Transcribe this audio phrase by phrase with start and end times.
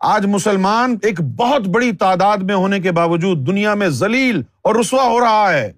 [0.00, 5.04] آج مسلمان ایک بہت بڑی تعداد میں ہونے کے باوجود دنیا میں ذلیل اور رسوا
[5.04, 5.72] ہو رہا ہے۔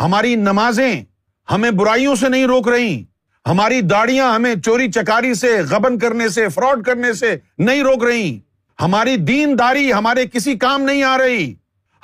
[0.00, 1.04] ہماری نمازیں
[1.50, 3.04] ہمیں برائیوں سے نہیں روک رہی۔
[3.46, 8.40] ہماری داڑیاں ہمیں چوری چکاری سے، غبن کرنے سے، فراڈ کرنے سے نہیں روک رہی۔
[8.80, 11.54] ہماری دین داری ہمارے کسی کام نہیں آ رہی۔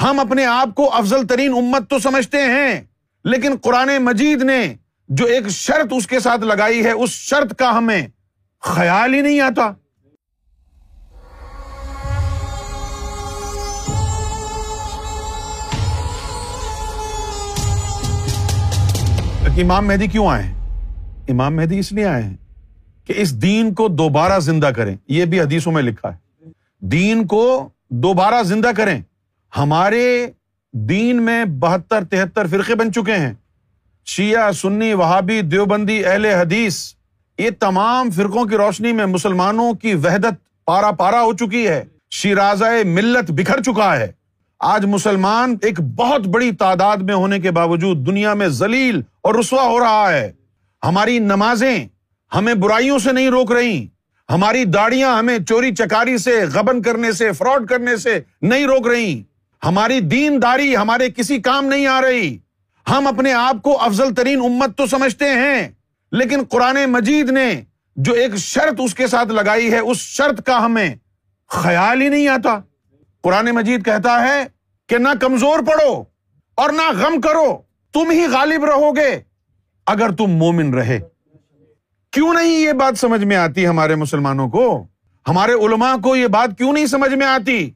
[0.02, 2.80] ہم اپنے آپ کو افضل ترین امت تو سمجھتے ہیں،
[3.24, 4.74] لیکن قرآن مجید نے
[5.08, 8.06] جو ایک شرط اس کے ساتھ لگائی ہے، اس شرط کا ہمیں
[8.60, 9.72] خیال ہی نہیں آتا۔
[19.60, 20.44] امام مہدی کیوں آئے
[21.28, 22.36] امام مہدی اس لیے آئے ہیں
[23.06, 26.48] کہ اس دین کو دوبارہ زندہ کریں۔ یہ بھی حدیثوں میں لکھا ہے۔
[26.80, 29.02] دین کو دوبارہ زندہ کریں۔
[29.56, 30.26] ہمارے
[30.72, 33.34] دین میں بہتر، تہتر فرقے بن چکے ہیں۔
[34.06, 36.94] شیعہ، سنی، وہابی، دیوبندی، اہل حدیث،
[37.38, 42.62] یہ تمام فرقوں کی روشنی میں مسلمانوں کی وحدت پارا پارا ہو چکی ہے۔ شیراز
[42.84, 44.21] ملت بکھر چکا ہے۔
[44.64, 49.62] آج مسلمان ایک بہت بڑی تعداد میں ہونے کے باوجود دنیا میں ذلیل اور رسوا
[49.62, 50.32] ہو رہا ہے۔
[50.82, 51.88] ہماری نمازیں
[52.34, 53.88] ہمیں برائیوں سے نہیں روک رہی۔
[54.30, 59.22] ہماری داڑیاں ہمیں چوری چکاری سے، غبن کرنے سے، فراڈ کرنے سے نہیں روک رہی۔
[59.64, 62.38] ہماری دین داری ہمارے کسی کام نہیں آ رہی۔
[62.90, 65.68] ہم اپنے آپ کو افضل ترین امت تو سمجھتے ہیں،
[66.12, 67.60] لیکن قرآن مجید نے
[67.96, 70.94] جو ایک شرط اس کے ساتھ لگائی ہے، اس شرط کا ہمیں
[71.48, 72.60] خیال ہی نہیں آتا۔
[73.22, 74.42] قرآن مجید کہتا ہے
[74.88, 75.92] کہ نہ کمزور پڑو
[76.58, 77.46] اور نہ غم کرو،
[77.94, 79.10] تم ہی غالب رہو گے۔
[79.86, 80.98] اگر تم مومن رہے،
[82.12, 84.86] کیوں نہیں یہ بات سمجھ میں آتی ہمارے مسلمانوں کو؟
[85.26, 87.70] ہمارے علماء کو یہ بات کیوں نہیں سمجھ میں آتی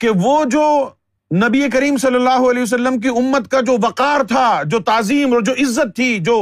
[0.00, 0.88] کہ وہ جو
[1.30, 5.40] نبی کریم صلی اللہ علیہ وسلم کی امت کا جو وقار تھا، جو تعظیم اور
[5.40, 6.36] جو عزت تھی، جو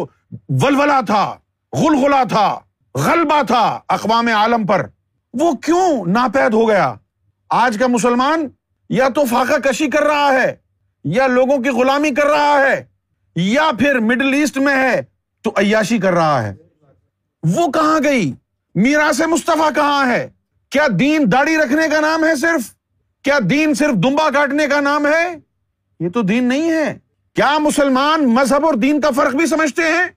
[0.63, 1.25] ولولا تھا،
[1.73, 2.49] غلغلہ تھا،
[2.95, 4.87] غلبہ تھا اقوام عالم پر،
[5.35, 6.95] وہ کیوں ناپید ہو گیا؟
[7.51, 8.49] آج کا مسلمان
[8.89, 10.57] یا تو فاقہ کشی کر رہا ہے،
[11.05, 12.85] یا لوگوں کی غلامی کر رہا ہے،
[13.37, 15.01] یا پھر مڈل ایسٹ میں ہے
[15.43, 16.55] تو عیاشی کر رہا ہے۔
[17.43, 18.33] وہ کہاں گئی؟
[18.75, 20.31] میرا سے مصطفیٰ کہاں ہے؟
[20.71, 22.75] کیا دین داڑھی رکھنے کا نام ہے صرف؟
[23.23, 25.37] کیا دین صرف دمبا کاٹنے کا نام ہے؟
[26.01, 26.99] یہ تو دین نہیں ہے۔
[27.35, 30.09] کیا مسلمان مذہب اور دین کا فرق بھی سمجھتے ہیں؟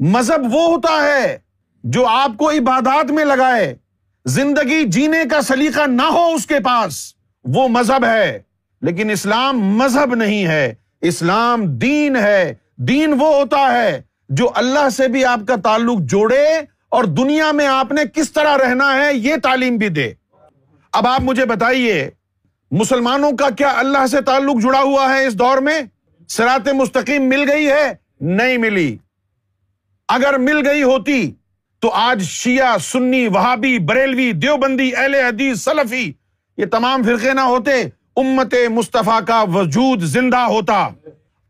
[0.00, 1.38] مذہب وہ ہوتا ہے
[1.84, 3.76] جو آپ کو عبادات میں لگائے
[4.24, 7.14] زندگی جینے کا سلیقہ نہ ہو اس کے پاس،
[7.44, 8.42] وہ مذہب ہے۔
[8.82, 15.08] لیکن اسلام مذہب نہیں ہے، اسلام دین ہے۔ دین وہ ہوتا ہے جو اللہ سے
[15.08, 16.48] بھی آپ کا تعلق جوڑے
[16.88, 20.12] اور دنیا میں آپ نے کس طرح رہنا ہے یہ تعلیم بھی دے۔
[20.92, 22.10] اب آپ مجھے بتائیے،
[22.70, 25.80] مسلمانوں کا کیا اللہ سے تعلق جڑا ہوا ہے اس دور میں؟
[26.28, 28.96] سرات مستقیم مل گئی ہے؟ نہیں ملی۔
[30.08, 31.34] اگر مل گئی ہوتی
[31.84, 36.12] تو آج شیعہ، سنی، وہابی، بریلوی، دیوبندی، اہل حدیث، سلفی،
[36.56, 37.82] یہ تمام فرقے نہ ہوتے،
[38.16, 40.88] امت مصطفیٰ کا وجود زندہ ہوتا۔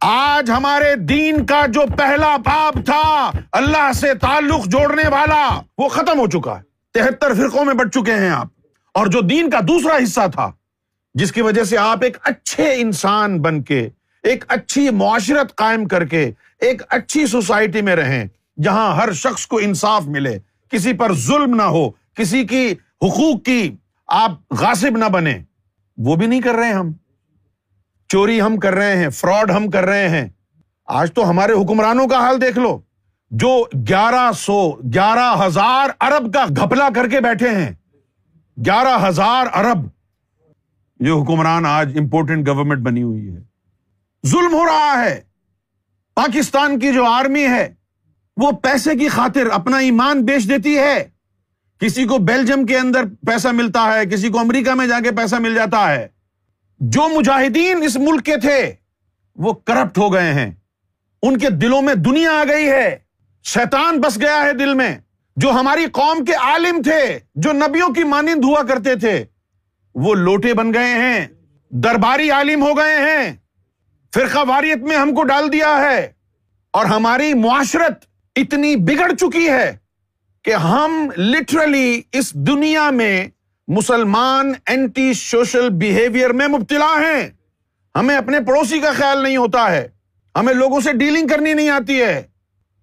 [0.00, 6.18] آج ہمارے دین کا جو پہلا باب تھا، اللہ سے تعلق جوڑنے والا، وہ ختم
[6.18, 6.62] ہو چکا ہے۔
[6.94, 8.46] تہتر فرقوں میں بٹ چکے ہیں آپ۔
[8.94, 10.52] اور جو دین کا دوسرا حصہ تھا،
[11.14, 13.88] جس کی وجہ سے آپ ایک اچھے انسان بن کے،
[14.22, 16.30] ایک اچھی معاشرت قائم کر کے،
[16.60, 18.24] ایک اچھی سوسائٹی میں رہیں۔
[18.62, 20.38] جہاں ہر شخص کو انصاف ملے،
[20.70, 22.72] کسی پر ظلم نہ ہو، کسی کی
[23.02, 23.76] حقوق کی
[24.06, 25.38] آپ غاصب نہ بنے
[25.98, 26.92] وہ بھی نہیں کر رہے ہم۔
[28.08, 30.28] چوری ہم کر رہے ہیں، فراڈ ہم کر رہے ہیں۔
[30.86, 32.80] آج تو ہمارے حکمرانوں کا حال دیکھ لو،
[33.30, 37.70] جو گیارہ سو، گیارہ ہزار ارب کا گھپلا کر کے بیٹھے ہیں۔
[38.66, 39.78] گیارہ ہزار ارب۔
[41.00, 43.42] یہ حکمران آج امپورٹنٹ گورنمنٹ بنی ہوئی ہے۔
[44.26, 45.20] ظلم ہو رہا ہے۔
[46.14, 47.74] پاکستان کی جو آرمی ہے
[48.36, 51.08] وہ پیسے کی خاطر اپنا ایمان بیچ دیتی ہے۔
[51.80, 55.36] کسی کو بیلجیم کے اندر پیسہ ملتا ہے، کسی کو امریکہ میں جا کے پیسہ
[55.36, 56.08] مل جاتا ہے۔
[56.80, 58.74] جو مجاہدین اس ملک کے تھے،
[59.36, 60.50] وہ کرپٹ ہو گئے ہیں۔
[61.22, 62.98] ان کے دلوں میں دنیا آ گئی ہے۔
[63.44, 64.98] شیطان بس گیا ہے دل میں۔
[65.36, 69.24] جو ہماری قوم کے عالم تھے، جو نبیوں کی مانند ہوا کرتے تھے،
[69.94, 71.26] وہ لوٹے بن گئے ہیں۔
[71.70, 73.32] درباری عالم ہو گئے ہیں۔
[74.14, 76.12] فرقہ واریت میں ہم کو ڈال دیا ہے۔
[76.70, 79.76] اور ہماری معاشرت اتنی بگڑ چکی ہے
[80.42, 83.28] کہ ہم لٹرلی اس دنیا میں
[83.68, 87.30] مسلمان اینٹی سوشل بہیویئر میں مبتلا ہیں۔
[87.94, 89.88] ہمیں اپنے پڑوسی کا خیال نہیں ہوتا ہے۔
[90.36, 92.22] ہمیں لوگوں سے ڈیلنگ کرنی نہیں آتی ہے۔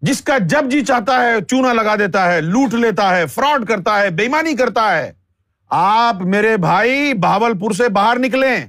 [0.02, 4.02] جس کا جب جی چاہتا ہے، چونا لگا دیتا ہے، لوٹ لیتا ہے فراڈ کرتا
[4.02, 5.12] ہے، بےمانی کرتا ہے۔
[5.70, 8.66] آپ میرے بھائی بہاول پور سے باہر نکلیں۔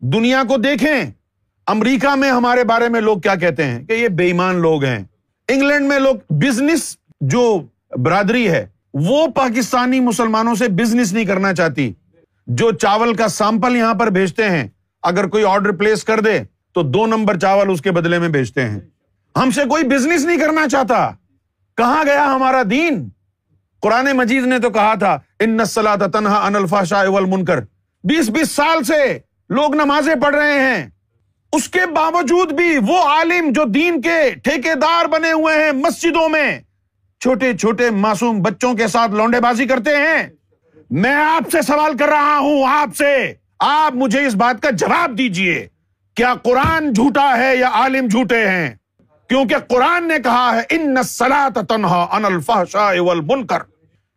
[0.00, 1.02] دنیا کو دیکھیں۔
[1.66, 5.04] امریکہ میں ہمارے بارے میں لوگ کیا کہتے ہیں؟ کہ یہ بےمان لوگ ہیں۔
[5.48, 7.62] انگلینڈ میں لوگ بزنس جو
[7.98, 11.92] برادری ہے، وہ پاکستانی مسلمانوں سے بزنس نہیں کرنا چاہتی۔
[12.46, 14.68] جو چاول کا سیمپل یہاں پر بھیجتے ہیں،
[15.02, 16.40] اگر کوئی آرڈر پلیس کر دے،
[16.72, 18.80] تو دو نمبر چاول اس کے بدلے میں بھیجتے ہیں۔
[19.36, 21.10] ہم سے کوئی بزنس نہیں کرنا چاہتا۔
[21.76, 23.08] کہاں گیا ہمارا دین؟
[23.80, 27.60] قرآن مجید نے تو کہا تھا، ان نسلا تنہا انلفا شاہ منکر
[28.04, 29.18] بیس بیس سال سے
[29.48, 30.88] لوگ نمازیں پڑھ رہے ہیں۔
[31.52, 36.28] اس کے باوجود بھی وہ عالم جو دین کے ٹھیکے دار بنے ہوئے ہیں مسجدوں
[36.28, 36.58] میں،
[37.20, 40.28] چھوٹے چھوٹے معصوم بچوں کے ساتھ لونڈے بازی کرتے ہیں۔
[40.90, 45.18] میں آپ سے سوال کر رہا ہوں، آپ سے۔ آپ مجھے اس بات کا جواب
[45.18, 45.66] دیجیے،
[46.16, 48.70] کیا قرآن جھوٹا ہے یا عالم جھوٹے ہیں؟
[49.28, 50.94] کیونکہ قرآن نے کہا ہے، ان
[51.68, 53.58] تنہا ان الفحشاء والمنکر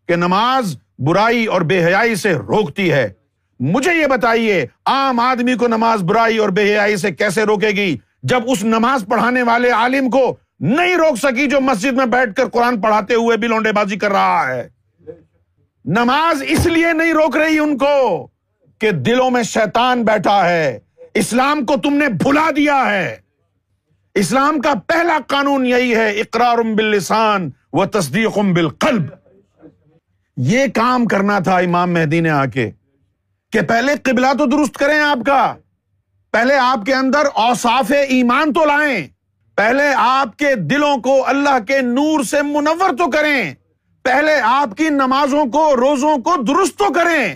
[0.08, 3.14] کہ نماز برائی اور بے حیائی سے روکتی ہے۔
[3.60, 7.98] مجھے یہ بتائیے، عام آدمی کو نماز برائی اور بے حیائی سے کیسے روکے گی
[8.24, 12.50] جب اس نماز پڑھانے والے عالم کو نہیں روک سکی جو مسجد میں بیٹھ کر
[12.50, 14.68] قرآن پڑھاتے ہوئے بھی لونڈے بازی کر رہا ہے؟
[15.86, 18.28] نماز اس لیے نہیں روک رہی ان کو
[18.80, 20.80] کہ دلوں میں شیطان بیٹھا ہے،
[21.14, 23.16] اسلام کو تم نے بھلا دیا ہے۔
[24.16, 29.04] اسلام کا پہلا قانون یہی ہے اقرار باللسان و تصدیق بالقلب۔
[30.38, 32.72] یہ کام کرنا تھا امام مہدی نے آ کے۔
[33.56, 35.56] کہ پہلے قبلہ تو درست کریں آپ کا۔
[36.32, 39.08] پہلے آپ کے اندر اوصاف ایمان تو لائیں۔
[39.56, 43.54] پہلے آپ کے دلوں کو اللہ کے نور سے منور تو کریں۔
[44.04, 47.36] پہلے آپ کی نمازوں کو، روزوں کو درست تو کریں۔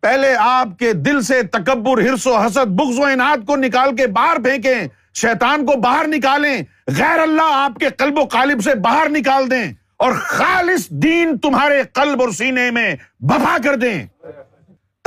[0.00, 4.06] پہلے آپ کے دل سے تکبر ہرس و حسد، بغض و انعد کو نکال کے
[4.06, 6.62] باہر پھینکیں۔ شیطان کو باہر نکالیں۔
[6.98, 11.82] غیر اللہ آپ کے قلب و قالب سے باہر نکال دیں۔ اور خالص دین تمہارے
[11.92, 14.06] قلب اور سینے میں بفا کر دیں۔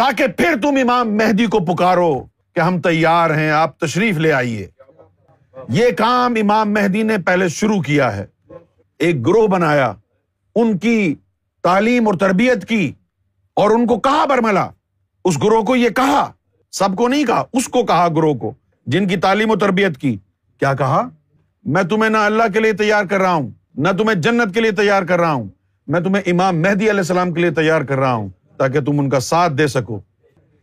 [0.02, 2.24] تاکہ پھر تم امام مہدی کو پکارو
[2.56, 4.68] کہ ہم تیار ہیں، آپ تشریف لے آئیے۔
[5.70, 8.26] یہ کام امام مہدی نے پہلے شروع کیا ہے۔
[9.00, 9.94] ایک گروہ بنایا،
[10.56, 11.16] ان کی
[11.64, 12.92] تعلیم اور تربیت کی
[13.54, 14.68] اور ان کو کہا برملا۔
[15.26, 16.32] اس گروہ کو یہ کہا،
[16.72, 18.54] سب کو نہیں کہا، اس کو کہا گروہ کو،
[18.88, 20.18] جن کی تعلیم و تربیت کی۔
[20.60, 21.10] کیا کہا؟
[21.64, 24.72] میں تمہیں نہ اللہ کے لیے تیار کر رہا ہوں، نہ تمہیں جنت کے لیے
[24.72, 25.48] تیار کر رہا ہوں،
[25.88, 28.30] میں تمہیں امام مہدی علیہ السلام کے لیے تیار کر رہا ہوں۔
[28.62, 30.00] تاکہ تم ان کا ساتھ دے سکو۔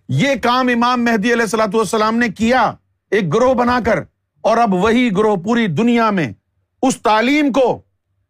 [0.09, 2.63] یہ کام امام مہدی علیہ السلاۃ والسلام نے کیا
[3.13, 4.03] ایک گروہ بنا کر،
[4.45, 6.33] اور اب وہی گروہ پوری دنیا میں
[6.83, 7.81] اس تعلیم کو،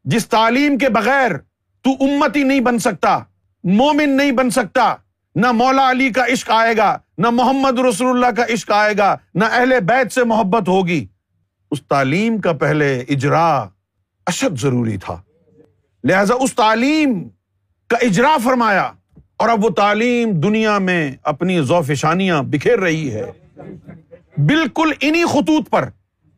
[0.04, 1.36] جس تعلیم کے بغیر
[1.84, 3.18] تو امتی نہیں بن سکتا،
[3.64, 4.94] مومن نہیں بن سکتا،
[5.36, 9.16] نہ مولا علی کا عشق آئے گا، نہ محمد رسول اللہ کا عشق آئے گا،
[9.34, 11.04] نہ اہل بیت سے محبت ہوگی۔
[11.70, 13.48] اس تعلیم کا پہلے اجرا
[14.26, 15.20] اشد ضروری تھا۔
[16.04, 17.22] لہذا اس تعلیم
[17.90, 18.90] کا اجرا فرمایا۔
[19.38, 23.24] اور اب وہ تعلیم دنیا میں اپنی ذوفشانیاں بکھیر رہی ہے۔
[24.36, 25.88] بالکل انہی خطوط پر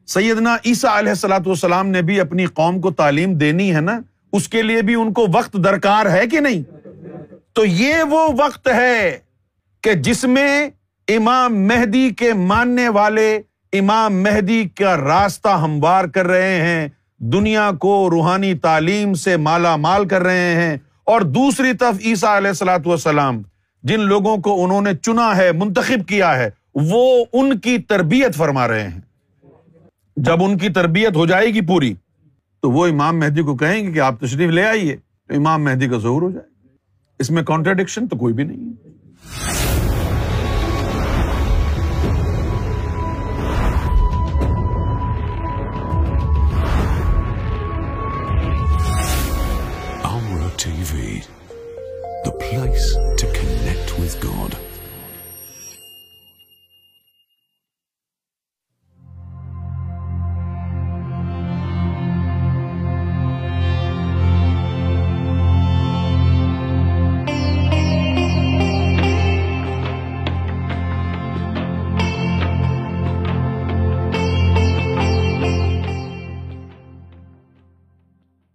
[0.07, 4.01] سیدنا عیسیٰ علیہ السلاۃ والسلام نے بھی اپنی قوم کو تعلیم دینی ہے نا،
[4.33, 6.63] اس کے لیے بھی ان کو وقت درکار ہے کہ نہیں؟
[7.53, 9.19] تو یہ وہ وقت ہے
[9.83, 10.71] کہ جس میں
[11.09, 13.41] امام مہدی کے ماننے والے
[13.73, 16.89] امام مہدی کا راستہ ہموار کر رہے ہیں،
[17.19, 20.77] دنیا کو روحانی تعلیم سے مالا مال کر رہے ہیں۔
[21.11, 23.43] اور دوسری طرف عیسیٰ علیہ السلاۃ والسلام،
[23.83, 28.69] جن لوگوں کو انہوں نے چنا ہے، منتخب کیا ہے، وہ ان کی تربیت فرما
[28.69, 29.01] رہے ہیں۔
[30.17, 31.95] جب ان کی تربیت ہو جائے گی پوری،
[32.63, 34.97] تو وہ امام مہدی کو کہیں گے کہ آپ تشریف لے آئیے،
[35.29, 36.47] تو امام مہدی کا ظہور ہو جائے۔
[37.19, 39.90] اس میں کانٹرڈکشن تو کوئی بھی نہیں ہے۔
[52.51, 54.70] Place to connect with God.